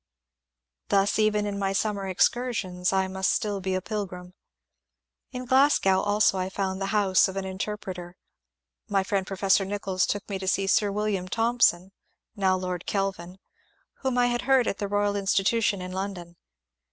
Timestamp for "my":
1.59-1.73, 8.89-9.03